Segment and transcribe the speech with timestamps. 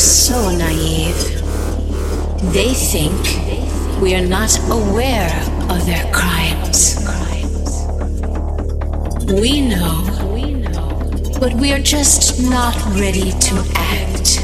[0.00, 1.42] so naive.
[2.54, 3.20] They think
[4.00, 5.30] we are not aware
[5.68, 6.96] of their crimes.
[9.28, 10.02] We know,
[11.38, 14.40] but we are just not ready to act.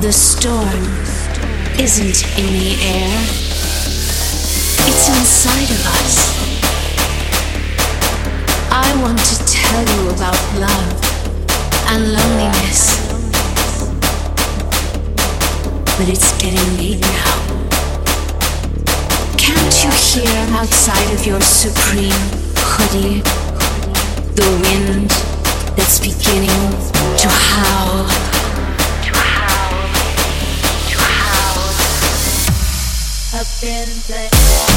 [0.00, 0.82] The storm
[1.78, 3.18] isn't in the air,
[4.86, 6.14] it's inside of us.
[8.70, 11.04] I want to tell you about love
[11.88, 12.93] and loneliness.
[15.96, 17.38] But it's getting late now.
[19.38, 22.10] Can't you hear outside of your supreme
[22.56, 23.22] hoodie
[24.34, 25.10] the wind
[25.76, 26.48] that's beginning
[27.18, 28.08] to howl?
[29.04, 29.86] To howl,
[30.90, 31.62] to howl.
[33.40, 34.73] Up in the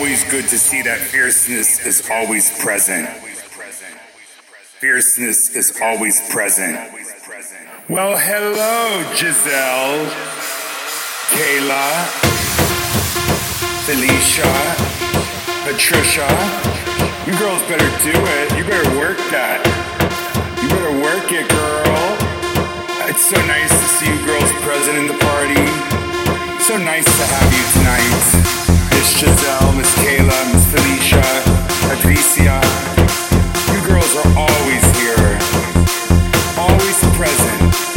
[0.00, 3.06] always good to see that fierceness is always present.
[4.80, 6.72] Fierceness is always present.
[7.86, 10.08] Well, hello, Giselle,
[11.36, 11.84] Kayla,
[13.84, 14.48] Felicia,
[15.68, 16.32] Patricia.
[17.28, 18.56] You girls better do it.
[18.56, 19.60] You better work that.
[20.64, 22.00] You better work it, girl.
[23.04, 25.60] It's so nice to see you girls present in the party.
[26.64, 28.39] So nice to have you tonight.
[29.00, 31.22] Miss Giselle, Miss Kayla, Miss Felicia,
[31.88, 32.60] Patricia.
[33.72, 35.38] You girls are always here,
[36.58, 37.89] always present.